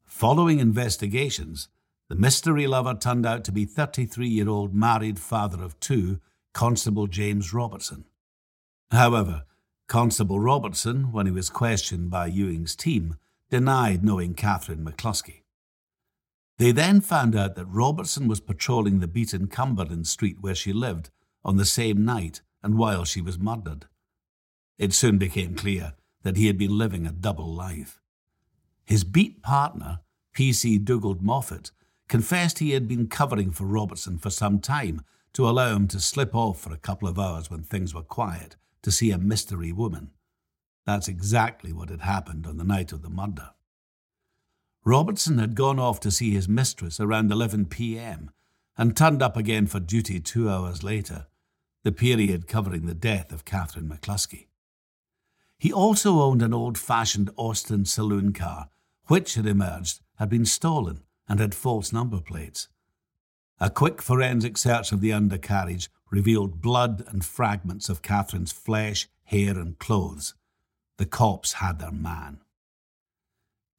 Following 0.05 0.59
investigations, 0.59 1.69
the 2.09 2.15
mystery 2.15 2.67
lover 2.67 2.95
turned 2.95 3.25
out 3.25 3.45
to 3.45 3.53
be 3.53 3.65
33 3.65 4.29
year 4.29 4.49
old 4.49 4.75
married 4.75 5.19
father 5.19 5.63
of 5.63 5.79
two, 5.81 6.21
Constable 6.53 7.07
James 7.07 7.55
Robertson. 7.55 8.05
However, 8.91 9.45
Constable 9.89 10.39
Robertson, 10.39 11.13
when 11.13 11.27
he 11.27 11.33
was 11.33 11.49
questioned 11.49 12.11
by 12.11 12.27
Ewing's 12.27 12.77
team, 12.77 13.17
denied 13.51 14.05
knowing 14.05 14.35
Catherine 14.35 14.85
McCluskey. 14.85 15.42
They 16.63 16.71
then 16.71 17.01
found 17.01 17.35
out 17.35 17.57
that 17.57 17.65
Robertson 17.65 18.29
was 18.29 18.39
patrolling 18.39 19.01
the 19.01 19.09
beat 19.09 19.35
in 19.35 19.49
Cumberland 19.49 20.07
Street 20.07 20.37
where 20.41 20.55
she 20.55 20.73
lived 20.73 21.11
on 21.45 21.57
the 21.57 21.65
same 21.65 22.05
night 22.05 22.41
and 22.63 22.79
while 22.79 23.05
she 23.05 23.21
was 23.21 23.37
murdered. 23.37 23.87
It 24.79 24.93
soon 24.93 25.19
became 25.19 25.57
clear 25.57 25.95
that 26.23 26.37
he 26.37 26.47
had 26.47 26.57
been 26.57 26.79
living 26.79 27.05
a 27.05 27.11
double 27.11 27.53
life. 27.53 28.01
His 28.85 29.03
beat 29.03 29.43
partner, 29.43 30.03
P.C. 30.35 30.79
Dugald 30.79 31.21
Moffat, 31.21 31.73
confessed 32.07 32.61
he 32.61 32.71
had 32.71 32.87
been 32.87 33.09
covering 33.09 33.51
for 33.51 33.65
Robertson 33.65 34.17
for 34.17 34.31
some 34.31 34.61
time 34.61 35.03
to 35.33 35.49
allow 35.49 35.75
him 35.75 35.89
to 35.89 35.99
slip 35.99 36.33
off 36.33 36.61
for 36.61 36.73
a 36.73 36.79
couple 36.79 37.09
of 37.09 37.19
hours 37.19 37.51
when 37.51 37.65
things 37.65 37.93
were 37.93 38.05
quiet 38.05 38.55
to 38.83 38.93
see 38.93 39.11
a 39.11 39.19
mystery 39.19 39.73
woman. 39.73 40.13
That's 40.87 41.09
exactly 41.09 41.73
what 41.73 41.91
had 41.91 42.03
happened 42.03 42.47
on 42.47 42.57
the 42.57 42.63
night 42.63 42.93
of 42.93 43.03
the 43.03 43.11
murder. 43.11 43.51
Robertson 44.85 45.39
had 45.39 45.55
gone 45.55 45.79
off 45.79 46.01
to 46.01 46.11
see 46.11 46.33
his 46.33 46.49
mistress 46.49 46.99
around 46.99 47.31
11 47.31 47.67
p.m. 47.67 48.33
and 48.77 48.97
turned 48.97 49.23
up 49.23 49.37
again 49.37 49.67
for 49.69 49.79
duty 49.79 50.19
two 50.19 50.51
hours 50.51 50.83
later, 50.83 51.27
the 51.85 51.93
period 51.93 52.49
covering 52.49 52.87
the 52.87 52.95
death 52.95 53.33
of 53.33 53.45
Catherine 53.45 53.89
McCluskey. 53.89 54.47
He 55.57 55.73
also 55.73 56.21
owned 56.21 56.43
an 56.43 56.53
old 56.53 56.77
fashioned 56.77 57.31
Austin 57.37 57.85
saloon 57.85 58.33
car, 58.33 58.71
which, 59.07 59.39
it 59.39 59.47
emerged, 59.47 60.01
had 60.17 60.29
been 60.29 60.45
stolen 60.45 61.05
and 61.29 61.39
had 61.39 61.55
false 61.55 61.93
number 61.93 62.21
plates. 62.21 62.67
A 63.61 63.71
quick 63.71 64.03
forensic 64.03 64.59
search 64.59 64.91
of 64.91 65.01
the 65.01 65.13
undercarriage 65.13 65.89
revealed 66.11 66.61
blood 66.61 67.05
and 67.07 67.25
fragments 67.25 67.89
of 67.89 68.03
Catherine's 68.03 68.51
flesh, 68.51 69.09
hair, 69.25 69.57
and 69.57 69.79
clothes. 69.79 70.35
The 70.97 71.07
cops 71.07 71.55
had 71.55 71.79
their 71.79 71.93
man. 71.93 72.41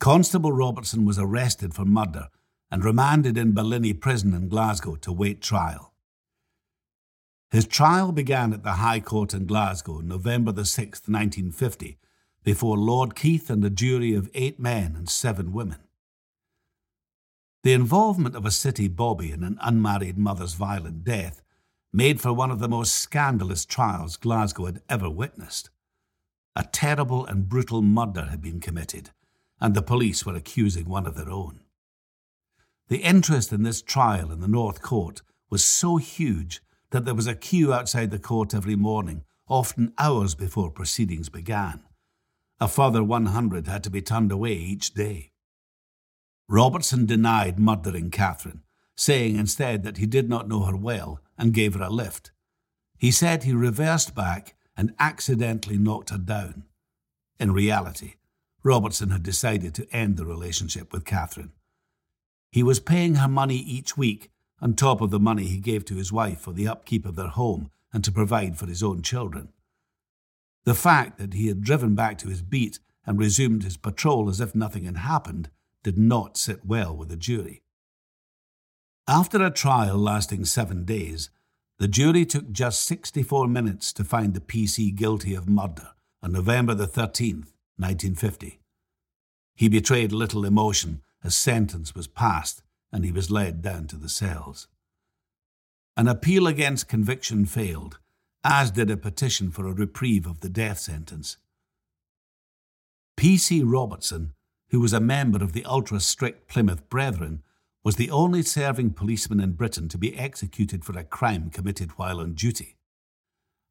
Constable 0.04 0.52
Robertson 0.52 1.06
was 1.06 1.18
arrested 1.18 1.74
for 1.74 1.86
murder 1.86 2.28
and 2.70 2.84
remanded 2.84 3.38
in 3.38 3.54
Barlinnie 3.54 3.98
prison 3.98 4.34
in 4.34 4.50
Glasgow 4.50 4.96
to 4.96 5.14
wait 5.14 5.42
trial. 5.42 5.94
His 7.52 7.66
trial 7.66 8.12
began 8.12 8.52
at 8.52 8.64
the 8.64 8.74
High 8.74 9.00
Court 9.00 9.34
in 9.34 9.46
Glasgow, 9.46 10.02
November 10.02 10.52
the 10.52 10.64
6th, 10.64 11.08
1950, 11.08 11.98
before 12.44 12.78
Lord 12.78 13.16
Keith 13.16 13.50
and 13.50 13.64
a 13.64 13.70
jury 13.70 14.14
of 14.14 14.30
eight 14.34 14.60
men 14.60 14.94
and 14.98 15.08
seven 15.08 15.54
women. 15.54 15.80
The 17.64 17.72
involvement 17.72 18.36
of 18.36 18.46
a 18.46 18.52
city 18.52 18.90
bobby 18.90 19.32
in 19.32 19.42
an 19.42 19.58
unmarried 19.62 20.18
mother's 20.18 20.56
violent 20.56 21.06
death 21.06 21.42
made 21.94 22.20
for 22.20 22.34
one 22.34 22.52
of 22.52 22.60
the 22.60 22.68
most 22.68 22.96
scandalous 22.96 23.64
trials 23.64 24.18
Glasgow 24.18 24.66
had 24.66 24.82
ever 24.90 25.10
witnessed. 25.10 25.70
A 26.58 26.66
terrible 26.66 27.26
and 27.26 27.48
brutal 27.48 27.82
murder 27.82 28.26
had 28.26 28.42
been 28.42 28.60
committed, 28.60 29.12
and 29.60 29.74
the 29.74 29.82
police 29.82 30.26
were 30.26 30.36
accusing 30.36 30.90
one 30.90 31.06
of 31.06 31.16
their 31.16 31.30
own. 31.30 31.62
The 32.90 33.00
interest 33.00 33.52
in 33.54 33.64
this 33.64 33.82
trial 33.82 34.32
in 34.32 34.40
the 34.40 34.48
North 34.48 34.82
Court 34.82 35.22
was 35.50 35.64
so 35.64 35.98
huge 35.98 36.62
that 36.92 37.06
there 37.06 37.16
was 37.16 37.28
a 37.28 37.36
queue 37.36 37.74
outside 37.74 38.12
the 38.12 38.20
court 38.20 38.54
every 38.54 38.76
morning, 38.76 39.24
often 39.48 39.94
hours 39.98 40.36
before 40.36 40.70
proceedings 40.70 41.30
began. 41.30 41.82
A 42.60 42.68
further 42.68 43.04
100 43.04 43.68
had 43.68 43.84
to 43.84 43.90
be 43.90 44.02
turned 44.02 44.32
away 44.32 44.54
each 44.54 44.94
day. 44.94 45.32
Robertson 46.48 47.06
denied 47.06 47.58
murdering 47.58 48.12
Catherine, 48.12 48.64
saying 48.96 49.38
instead 49.38 49.84
that 49.84 49.98
he 49.98 50.06
did 50.06 50.30
not 50.30 50.48
know 50.48 50.64
her 50.64 50.76
well 50.76 51.20
and 51.38 51.54
gave 51.54 51.74
her 51.74 51.82
a 51.82 51.90
lift. 51.90 52.32
He 52.98 53.12
said 53.12 53.44
he 53.44 53.54
reversed 53.54 54.14
back 54.14 54.56
and 54.78 54.94
accidentally 55.00 55.78
knocked 55.78 56.10
her 56.10 56.18
down. 56.18 56.64
In 57.40 57.52
reality, 57.52 58.16
Robertson 58.64 59.10
had 59.10 59.24
decided 59.24 59.76
to 59.76 59.96
end 59.96 60.18
the 60.18 60.26
relationship 60.26 60.94
with 60.94 61.06
Catherine. 61.06 61.52
He 62.52 62.64
was 62.64 62.80
paying 62.80 63.16
her 63.16 63.28
money 63.28 63.58
each 63.58 63.98
week 63.98 64.30
on 64.62 64.74
top 64.74 65.02
of 65.02 65.12
the 65.12 65.20
money 65.20 65.46
he 65.46 65.58
gave 65.58 65.84
to 65.86 65.96
his 65.96 66.12
wife 66.12 66.40
for 66.40 66.54
the 66.54 66.68
upkeep 66.68 67.06
of 67.06 67.16
their 67.16 67.28
home 67.28 67.70
and 67.92 68.04
to 68.04 68.12
provide 68.12 68.58
for 68.58 68.66
his 68.66 68.82
own 68.82 69.02
children. 69.02 69.50
The 70.64 70.74
fact 70.74 71.18
that 71.18 71.34
he 71.34 71.48
had 71.48 71.62
driven 71.62 71.96
back 71.96 72.18
to 72.20 72.30
his 72.30 72.42
beat 72.42 72.80
and 73.06 73.20
resumed 73.20 73.64
his 73.64 73.76
patrol 73.76 74.30
as 74.30 74.40
if 74.40 74.56
nothing 74.56 74.86
had 74.86 74.98
happened 74.98 75.50
did 75.84 75.98
not 75.98 76.38
sit 76.38 76.66
well 76.66 76.96
with 76.96 77.10
the 77.10 77.18
jury. 77.18 77.64
After 79.08 79.44
a 79.44 79.52
trial 79.52 79.98
lasting 79.98 80.46
seven 80.46 80.86
days, 80.86 81.30
the 81.80 81.90
jury 81.90 82.26
took 82.26 82.52
just 82.52 82.86
64 82.86 83.48
minutes 83.48 83.92
to 83.94 84.06
find 84.06 84.34
the 84.34 84.40
PC 84.40 84.96
guilty 84.96 85.36
of 85.36 85.50
murder 85.50 85.90
on 86.22 86.32
November 86.32 86.74
the 86.74 86.88
13th, 86.88 87.53
1950. 87.78 88.60
He 89.56 89.70
betrayed 89.70 90.12
little 90.12 90.46
emotion 90.46 91.02
as 91.24 91.36
sentence 91.36 91.94
was 91.96 92.08
passed 92.08 92.64
and 92.92 93.06
he 93.06 93.12
was 93.12 93.32
led 93.32 93.62
down 93.62 93.88
to 93.88 93.96
the 93.96 94.10
cells. 94.10 94.68
An 95.96 96.08
appeal 96.08 96.48
against 96.48 96.88
conviction 96.88 97.46
failed, 97.46 98.00
as 98.44 98.72
did 98.72 98.90
a 98.90 98.98
petition 98.98 99.52
for 99.52 99.68
a 99.68 99.74
reprieve 99.74 100.26
of 100.26 100.42
the 100.42 100.50
death 100.50 100.80
sentence. 100.80 101.38
P.C. 103.16 103.62
Robertson 103.64 104.34
who 104.74 104.80
was 104.80 104.92
a 104.92 105.00
member 105.00 105.44
of 105.44 105.54
the 105.54 105.64
ultra 105.66 106.00
strict 106.00 106.48
Plymouth 106.48 106.90
Brethren, 106.90 107.44
was 107.84 107.96
the 107.96 108.10
only 108.10 108.42
serving 108.42 108.90
policeman 108.90 109.40
in 109.40 109.52
Britain 109.52 109.88
to 109.88 110.00
be 110.00 110.18
executed 110.18 110.84
for 110.84 110.98
a 110.98 111.04
crime 111.04 111.52
committed 111.52 111.92
while 111.92 112.20
on 112.20 112.34
duty. 112.34 112.76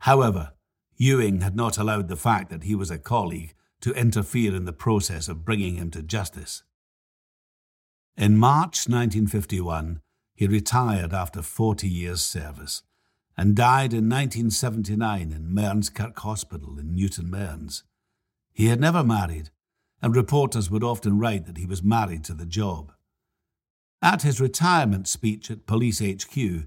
However, 0.03 0.53
Ewing 0.97 1.41
had 1.41 1.57
not 1.57 1.77
allowed 1.77 2.07
the 2.07 2.15
fact 2.15 2.51
that 2.51 2.63
he 2.63 2.77
was 2.77 2.89
a 2.89 2.99
colleague 2.99 3.53
to 3.83 3.93
interfere 3.93 4.55
in 4.55 4.65
the 4.65 4.73
process 4.73 5.29
of 5.29 5.45
bringing 5.45 5.77
him 5.77 5.91
to 5.91 6.03
justice. 6.03 6.63
In 8.17 8.37
March 8.37 8.89
1951, 8.89 10.01
he 10.35 10.47
retired 10.47 11.13
after 11.13 11.43
40 11.43 11.89
years' 11.89 12.23
service 12.23 12.83
and 13.37 13.55
died 13.55 13.93
in 13.93 14.09
1979 14.09 15.33
in 15.33 15.55
Mearnskirk 15.55 16.19
Hospital 16.19 16.79
in 16.79 16.95
Newton 16.95 17.31
Mearns. 17.31 17.85
He 18.53 18.67
had 18.67 18.81
never 18.81 19.05
married 19.05 19.51
and 20.03 20.17
reporters 20.17 20.69
would 20.69 20.83
often 20.83 21.19
write 21.19 21.47
that 21.47 21.57
he 21.57 21.65
was 21.65 21.83
married 21.83 22.25
to 22.25 22.35
the 22.35 22.45
job. 22.45 22.93
At 24.03 24.23
his 24.23 24.41
retirement 24.41 25.07
speech 25.07 25.49
at 25.49 25.67
Police 25.67 26.01
HQ, 26.01 26.67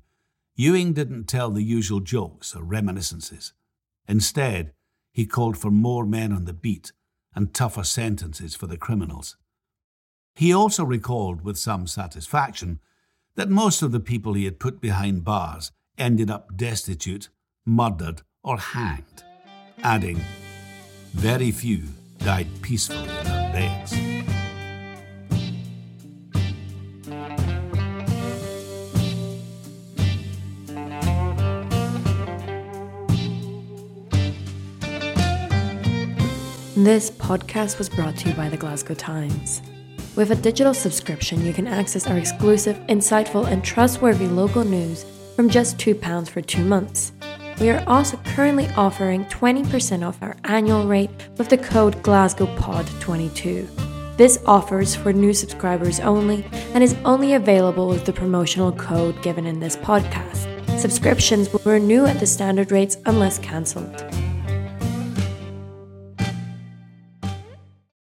Ewing 0.55 0.93
didn't 0.93 1.25
tell 1.25 1.51
the 1.51 1.61
usual 1.61 1.99
jokes 1.99 2.55
or 2.55 2.63
reminiscences. 2.63 3.51
Instead, 4.07 4.71
he 5.11 5.25
called 5.25 5.57
for 5.57 5.69
more 5.69 6.05
men 6.05 6.31
on 6.31 6.45
the 6.45 6.53
beat 6.53 6.93
and 7.35 7.53
tougher 7.53 7.83
sentences 7.83 8.55
for 8.55 8.67
the 8.67 8.77
criminals. 8.77 9.37
He 10.33 10.53
also 10.53 10.83
recalled 10.83 11.41
with 11.43 11.57
some 11.57 11.87
satisfaction 11.87 12.79
that 13.35 13.49
most 13.49 13.81
of 13.81 13.91
the 13.91 13.99
people 13.99 14.33
he 14.33 14.45
had 14.45 14.59
put 14.59 14.81
behind 14.81 15.23
bars 15.23 15.71
ended 15.97 16.31
up 16.31 16.55
destitute, 16.55 17.29
murdered, 17.65 18.21
or 18.43 18.57
hanged, 18.57 19.23
adding, 19.83 20.19
Very 21.13 21.51
few 21.51 21.83
died 22.19 22.47
peacefully 22.61 22.99
in 22.99 23.25
their 23.25 23.53
beds. 23.53 24.04
This 36.77 37.09
podcast 37.09 37.77
was 37.77 37.87
brought 37.87 38.17
to 38.17 38.27
you 38.27 38.35
by 38.35 38.49
the 38.49 38.57
Glasgow 38.57 38.95
Times. 38.95 39.61
With 40.17 40.31
a 40.31 40.35
digital 40.35 40.73
subscription, 40.73 41.45
you 41.45 41.53
can 41.53 41.67
access 41.67 42.05
our 42.05 42.17
exclusive, 42.17 42.75
insightful, 42.89 43.47
and 43.47 43.63
trustworthy 43.63 44.27
local 44.27 44.65
news 44.65 45.05
from 45.37 45.49
just 45.49 45.77
£2 45.77 46.29
for 46.29 46.41
two 46.41 46.65
months. 46.65 47.13
We 47.61 47.69
are 47.69 47.81
also 47.87 48.17
currently 48.25 48.67
offering 48.75 49.23
20% 49.27 50.05
off 50.05 50.21
our 50.21 50.35
annual 50.43 50.85
rate 50.85 51.11
with 51.37 51.47
the 51.47 51.57
code 51.57 51.95
GlasgowPod22. 52.03 54.17
This 54.17 54.43
offer 54.45 54.81
is 54.81 54.97
for 54.97 55.13
new 55.13 55.33
subscribers 55.33 56.01
only 56.01 56.43
and 56.73 56.83
is 56.83 56.97
only 57.05 57.35
available 57.35 57.87
with 57.87 58.03
the 58.03 58.11
promotional 58.11 58.73
code 58.73 59.21
given 59.21 59.45
in 59.45 59.61
this 59.61 59.77
podcast. 59.77 60.77
Subscriptions 60.77 61.53
will 61.53 61.61
renew 61.63 62.05
at 62.05 62.19
the 62.19 62.27
standard 62.27 62.73
rates 62.73 62.97
unless 63.05 63.39
cancelled. 63.39 64.24